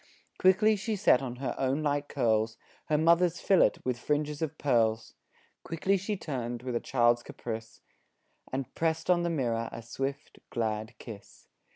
Quickly 0.39 0.75
she 0.75 0.95
set 0.95 1.21
on 1.21 1.35
her 1.35 1.53
own 1.59 1.83
light 1.83 2.07
curls 2.09 2.57
Her 2.85 2.97
mother's 2.97 3.39
fillet 3.39 3.73
with 3.85 3.99
fringes 3.99 4.41
of 4.41 4.57
pearls; 4.57 5.13
Quickly 5.63 5.95
she 5.95 6.17
turned 6.17 6.63
with 6.63 6.75
a 6.75 6.79
child's 6.79 7.21
caprice 7.21 7.81
And 8.51 8.73
pressed 8.73 9.11
on 9.11 9.21
the 9.21 9.29
mirror 9.29 9.69
a 9.71 9.83
swift, 9.83 10.39
glad 10.49 10.97
kiss. 10.97 11.49